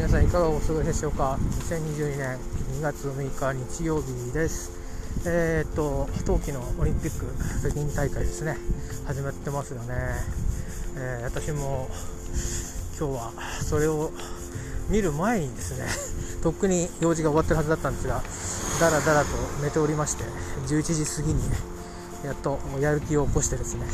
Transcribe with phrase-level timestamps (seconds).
[0.00, 1.36] 皆さんいかがお過ごしでしょうか
[1.68, 2.38] ？2022年
[2.78, 4.72] 2月6日日曜日です。
[5.26, 7.26] えー、っと冬季のオリンピック
[7.60, 8.56] 北京大会ですね。
[9.04, 9.94] 始まってますよね、
[10.96, 11.90] えー、私も
[12.98, 13.32] 今日は
[13.62, 14.10] それを
[14.88, 15.84] 見る前にですね
[16.42, 18.22] とっくに用事が終わってるはずだったんですが
[18.80, 19.28] だらだらと
[19.62, 20.24] 寝ておりまして
[20.66, 21.42] 11時過ぎに
[22.24, 23.84] やっとやる気を起こしてですね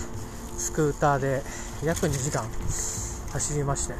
[0.57, 1.43] スクーターで
[1.83, 2.45] 約2時間
[3.37, 3.95] 走りまして。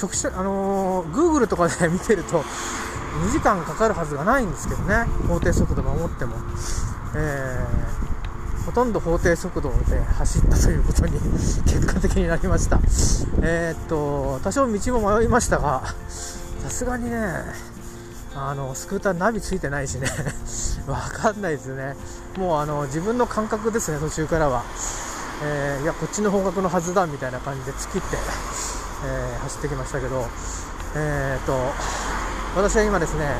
[0.00, 5.04] 直接あのー、Google とかで見てると2時間かかるはずがないんですけどね。
[5.26, 6.36] 法定速度守っても、
[7.16, 11.18] えー、ほとんど法定速度で走ったということに
[11.64, 12.78] 結果的になりました。
[13.42, 15.82] えー、っと多少道も迷いましたが
[16.60, 17.18] さすがにね
[18.36, 20.08] あのスクーターナビついてないしね。
[20.86, 21.96] わかんないですね。
[22.36, 24.62] もうあの自分の感覚ですね途中からは。
[25.40, 28.16] えー、いやこっちの方角のはずだみたいな感じで突きって、
[29.04, 30.26] えー、走ってきましたけど、
[30.96, 31.52] えーと、
[32.56, 33.36] 私は今ですね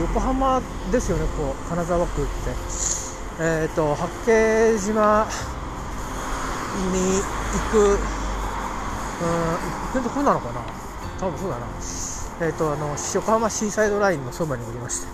[0.00, 0.60] 横浜
[0.92, 2.30] ですよねこう金沢区って、
[3.40, 5.26] えーと、八景島
[6.92, 9.36] に行くうん
[9.94, 10.60] 行くとこなのかな？
[11.18, 11.66] 多分そうだな。
[12.42, 15.06] えーとあの横浜シーサイドラインのそばにおりまして、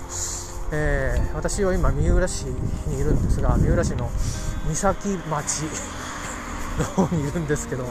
[0.72, 2.46] えー、私は今三浦市
[2.88, 4.10] にいるんですが三浦市の
[4.66, 5.62] 三崎町
[6.78, 7.84] の方にいるんですけど、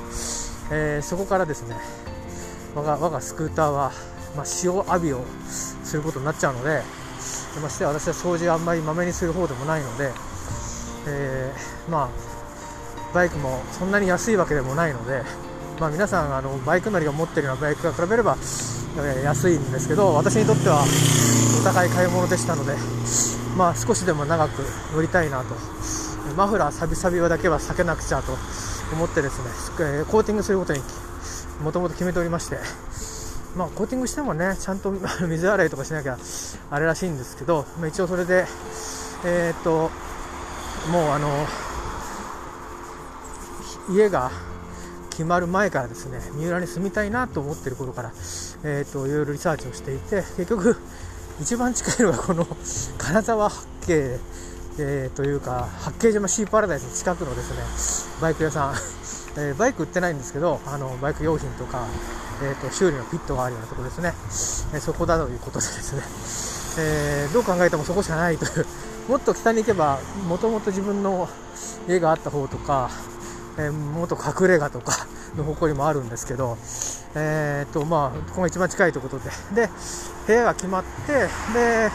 [0.72, 1.76] えー、そこからですね
[2.76, 3.92] 我が我がスクーターは、
[4.36, 6.82] まあ、塩浴びをすることになっちゃうので
[7.62, 10.12] まして私は掃除をあんまりまめにする方でもないので、
[11.08, 12.10] えー、まあ
[13.14, 15.24] バイクもそんなに安いわけでもないので、
[15.80, 18.38] まあ、皆さんあのバイク乗りが持ってるようなバイクが比べれば、
[19.24, 20.84] 安いんですけど私にとっては
[21.60, 22.74] お高い買い物でしたので、
[23.58, 24.64] まあ、少しでも長く
[24.94, 25.56] 乗りたいなと
[26.36, 28.38] マフラーサビサビだけは避けなくちゃと
[28.94, 29.50] 思ってですね、
[30.02, 30.82] えコーティングすることに
[31.64, 32.58] もともと決めておりまして、
[33.56, 34.92] まあ、コーティングしてもねちゃんと
[35.28, 36.18] 水洗いとかしなきゃ
[36.70, 38.46] あれらしいんですけど、まあ、一応それで、
[39.26, 39.92] えー、っと
[40.92, 41.48] もうあの
[43.90, 44.32] 家が
[45.10, 48.12] 決まる前からですね三浦に住みたいなと思ってる頃から、
[48.64, 50.78] えー、っといろいろリサーチをしていて結局
[51.42, 52.48] 一番近いのがこの
[52.98, 54.20] 金沢八景
[54.80, 58.74] えー、というか八景島シーパラダイス近くのですねバイク屋さん、
[59.38, 61.86] えー、バイク売ってないんですけどあのバイク用品とか、
[62.42, 64.14] えーと、修理のピットがあるようなところですね、
[64.74, 66.04] えそこだということでですね、
[66.80, 68.66] えどう考えてもそこしかないという。
[69.10, 71.28] もっと北に行けばもともと自分の
[71.88, 72.90] 家があった方とか、
[73.58, 76.58] えもっと隠れ家とか の方向にもあるんですけど、
[77.16, 79.32] えーとまあ、ここが一番近いということで。
[79.54, 79.70] で
[80.28, 81.92] 部屋が決まってで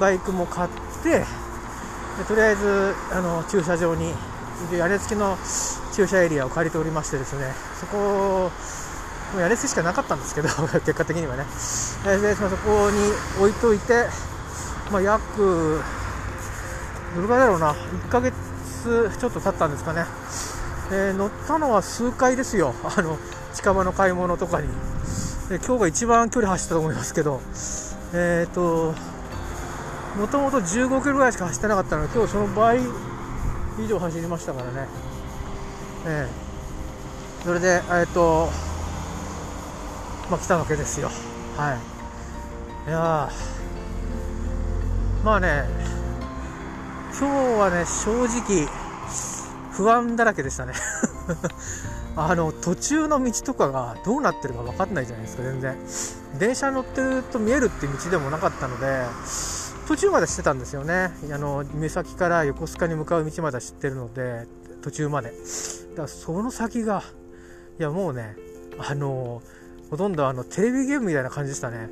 [0.00, 0.68] バイクも買っ
[1.02, 1.24] て
[2.18, 4.12] でとりあえずあの駐車場に
[4.72, 5.36] 屋根付きの
[5.92, 8.50] 駐車エリアを借りておりましてですねそこ
[9.32, 10.48] もう屋根付きしかなかったんですけど
[10.80, 11.44] 結果的にはね。
[12.04, 14.08] でそこに置いといて、
[14.92, 15.82] まあ、約
[17.16, 18.34] どれぐらいだろうな1ヶ月
[19.18, 20.04] ちょっと経ったんですかね、
[20.92, 22.74] えー、乗ったのは数回ですよ。
[22.96, 23.18] あの
[23.54, 24.68] 近場の買い物とかに。
[25.48, 27.40] で今日が一番距離走ったと思いますけど。
[28.12, 28.94] えっ、ー、と
[30.18, 32.78] もともと15キロぐらいしか走ってなかったので今日その倍
[33.78, 34.86] 以上走りましたからね、
[36.06, 38.48] えー、それでえっ、と
[40.30, 41.10] まあ来たわけですよ。
[41.56, 41.74] は
[42.86, 42.88] い。
[42.88, 43.30] いや
[45.24, 45.64] まあね
[47.18, 48.68] 今日はね正直
[49.72, 50.74] 不安だらけでしたね。
[52.16, 55.76] あの途中の道とかがどうなってるか分かんないじゃないですか全然。
[56.38, 59.04] 電車乗ってると見えるって道でもなかったので
[59.86, 61.10] 途中まで知ってたんですよね。
[61.32, 64.46] あの目先から横須賀に向かう道まで知ってるので
[64.82, 65.30] 途中まで。
[65.30, 65.34] だ
[65.96, 67.02] からその先が
[67.78, 68.36] いやもうね
[68.78, 69.42] あの
[69.90, 71.88] ほとんどあのテレビゲームみたいな感じでしたね。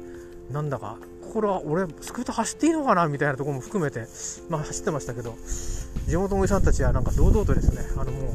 [0.51, 0.97] なんだか。
[1.33, 3.09] これは俺スクーター走っていいのかな？
[3.09, 4.07] みたいなところも含めて、
[4.51, 5.35] まあ、走ってましたけど
[6.07, 8.33] 地元のおじさんたちはなんか堂々とですねあのもう、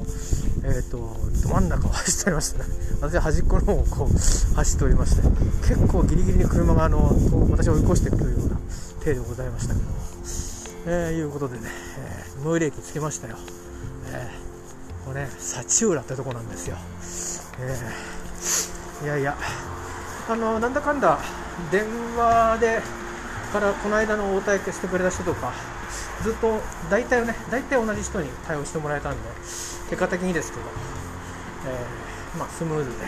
[0.64, 2.66] えーと、ど真ん中を走っておりましたね。
[3.00, 5.22] 私は端っこの方をこう走っておりまして
[5.68, 7.16] 結構ギリギリに車があの
[7.52, 8.56] 私を追い越してくというような
[9.00, 9.92] 程でございましたけども、
[10.88, 11.70] えー、いうことでね、
[12.00, 13.38] えー、最寄り駅着きましたよ、
[14.12, 16.78] えー、これね幸浦ってとこなんですよ、
[17.60, 19.38] えー、いやいや
[20.28, 21.20] あのなんだかんだ
[21.72, 22.82] 電話で
[23.52, 25.54] からこの間の応対してくれた人とか
[26.22, 26.60] ずっと
[26.90, 29.30] 大体ね大体同じ人に対応してもらえたんで
[29.90, 30.64] 結果的にですけど、
[31.68, 33.06] えー、まあ、スムーズで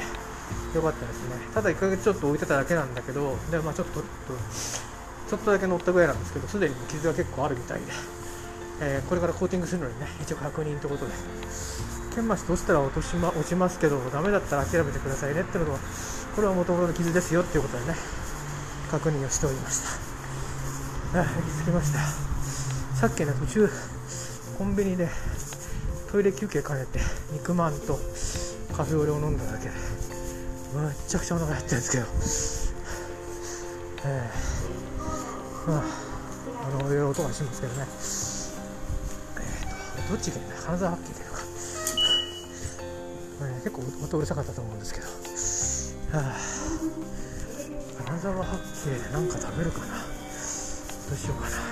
[0.73, 1.35] 良かったですね。
[1.53, 7.85] ただ1ヶ月ちょっと置いてただけなんだけどで、まあ、ちょっとちょっとだけ乗ったぐらいなんですけどすでに傷が結構あるみたいで、
[8.81, 11.11] えー、これからコーティングするのにね一応確認ということで。
[12.15, 15.79] 研磨して落ちたら落とし、ま、落ちますけどダメだったら諦めてくださいねっていうのとこ
[16.37, 18.18] これはもともとの傷ですよっていうことでね
[18.89, 19.81] 確認をしておりまし
[21.13, 21.21] た。
[21.21, 21.99] あ行き着きました。
[22.97, 23.69] さっきね途中
[24.57, 25.07] コンビニで
[26.11, 26.99] トイレ休憩兼ねて
[27.31, 27.99] 肉まんと
[28.75, 29.71] カフェオレを飲んだだけで
[30.73, 32.05] むっちゃくちゃお腹減ってるんですけど。
[34.05, 35.83] えー、まあ
[36.79, 37.85] あのいろいろ音がしますけどね。
[39.37, 40.55] えーと、どっちがいいんだ？
[40.55, 41.41] 金沢八景というか、
[43.41, 45.07] えー、結構音うるさかったと思うんですけど。
[46.17, 46.37] はあ。
[48.19, 49.85] 金沢八景で何か食べるかな。
[49.85, 51.55] どうしようかな。
[51.55, 51.63] ね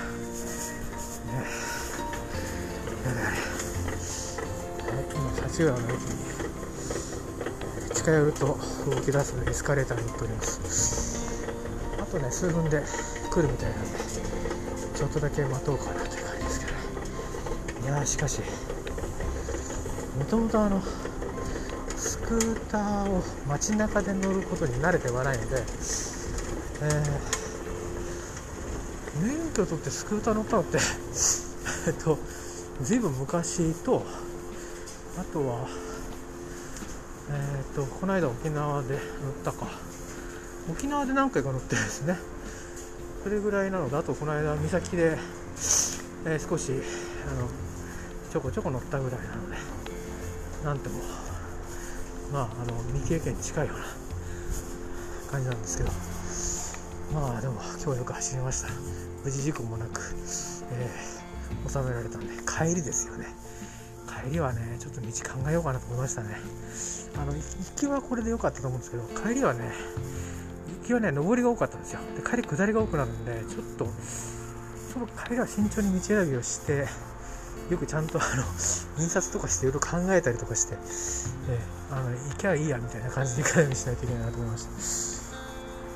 [1.43, 3.09] え。
[3.09, 3.37] やれやれ
[5.13, 6.07] 今幸浦の駅に
[7.93, 8.55] 近寄ると動
[9.01, 11.35] き出すエスカレーターに乗っております
[11.99, 12.81] あとね数分で
[13.29, 13.89] 来るみたいなんで
[14.95, 16.71] ちょっとだけ待とうかなという感じですけ
[17.81, 18.41] どいやしかし
[20.17, 20.81] もともとあの
[21.97, 25.57] スクーターを街中で乗ることに慣れてはないので、
[26.81, 30.77] えー、免許取ってスクーター乗ったのって。
[31.87, 32.17] えっと
[32.81, 34.05] ずいぶん昔と
[35.17, 35.67] あとは
[37.29, 38.99] えっ、とこの間沖縄で乗っ
[39.43, 39.67] たか。
[40.69, 42.17] 沖縄で何回か乗ってるんですね。
[43.23, 45.17] それぐらいなのであとこの間三崎で、
[46.25, 46.75] えー、少しあ
[47.41, 47.47] の
[48.31, 49.57] ちょこちょこ乗ったぐらいなので
[50.63, 51.01] なんとも
[52.31, 53.83] まああの未経験に近いような
[55.31, 56.16] 感じなんですけど。
[57.13, 58.69] まあでも今日はよく走りました。
[59.23, 60.01] 無事事故もなく、
[60.71, 63.25] えー、収められたんで帰りですよね。
[64.07, 66.35] 帰りはねちょっと道考えようかなと思いましたね。
[67.15, 67.41] あの行
[67.75, 69.71] きはこれで良かったと思うんですけど帰りはね
[70.81, 71.99] 行きはね上りが多かったんですよ。
[72.15, 73.87] で帰り下りが多くなるんでちょっと
[74.93, 76.87] その帰りは慎重に道選びをして
[77.69, 78.43] よくちゃんとあの
[78.99, 80.75] 印刷とかしていろいろ考えたりとかして、
[81.49, 85.16] えー、あの行きゃいいやみたいな感じで行かないようにしないといけないなと思いました。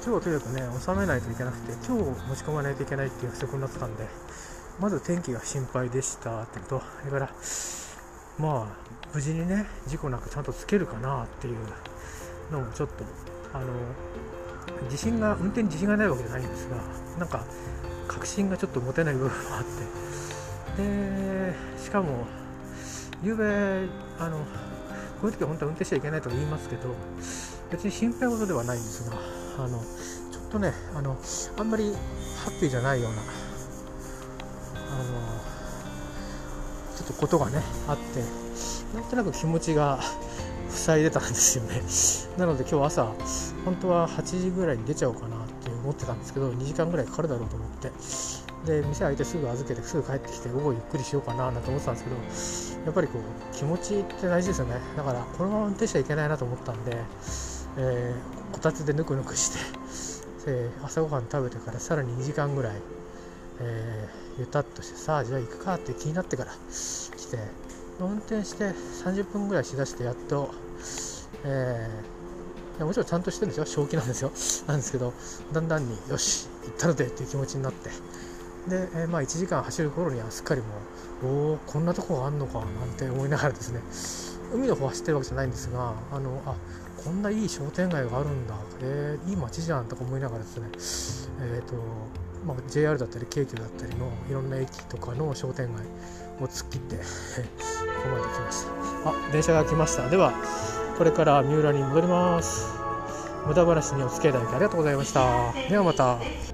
[0.03, 4.07] 今日とにかくね収めないといけなくて今日持ち込まないといけないっていう約束になってたんで
[4.79, 6.81] まず天気が心配でしたっていうと。
[6.99, 7.29] それから
[8.39, 11.57] まあ無事にね事故なくちゃんとつけるかなっていう
[12.51, 13.03] のもちょっと
[13.53, 13.67] あの
[14.85, 16.77] 自信が運転に自信がないわけじゃないんですが
[17.19, 17.45] なんか
[18.07, 20.81] 確信がちょっと持てない部分もあって。
[20.81, 22.25] でしかも
[23.23, 23.87] 昨べ
[24.17, 24.45] あのこ
[25.23, 26.95] ういう時は本当は運転しちゃいけないと言いますけど
[27.69, 29.79] 別に心配事ではないんですがあの
[30.31, 31.17] ちょっとねあの
[31.57, 31.93] あんまり
[32.43, 35.41] ハッピーじゃないようなあの
[36.95, 38.21] ちょっとことがねあって
[38.95, 39.99] なんとなく気持ちが
[40.69, 41.81] 塞いでたんですよね。
[42.37, 43.11] なので今日朝
[43.65, 47.91] 本当は8時ぐらいに出ちゃおうかなって思ってたんですけど2時間ぐらいかかるだろうと思って。
[48.65, 52.01] で店開いてすぐ預けてすぐ帰ってきて午後ゆっくりしようかななんて思ってたんで
[52.35, 54.75] すけどやっぱりこう気持ちって大事ですよね。
[54.95, 56.97] だからこのまま運転しちゃいけないなと思ったんで、
[57.77, 59.51] えー、こたつでぬくぬくし
[60.45, 62.73] てで 朝ごはん食べてからさらに2時間ぐらい、
[63.59, 67.37] えーゆたっとしてさあじゃあ行くかって気になってから来て
[67.99, 68.69] 運転して
[69.05, 70.53] 30分ぐらいしだしてやっと、
[71.43, 73.65] えー、もちろんちゃんとしてるんですよ。
[73.65, 74.31] 正気なんですよ。
[74.67, 75.13] なんですけど
[75.53, 77.89] だんだんによし行ったのでっていう気持ちになって。
[78.67, 80.67] で、えー、まあ1時間走る頃にはすっかりも
[81.23, 83.81] うおおこんなとこがあんのかなんて思いながらですね
[84.53, 86.55] 海の方走ってるわけじゃないんですがあのあ
[87.03, 91.37] こんないい商店街があるんだ、えー、いい街じゃんとか思いながらですね。
[91.41, 91.75] えっ、ー、と
[92.45, 95.85] まあ、JR だったり京急だったりのいろんな駅とかの商店街
[96.39, 97.03] を突っ切って こ
[98.03, 99.09] こまで来ました。
[99.09, 100.09] あ電車が来ました。
[100.09, 100.33] では
[100.97, 102.65] これから三浦に戻ります。
[103.45, 105.53] 無駄話にお付き合いいただきありがとうございました。
[105.69, 106.50] ではまた。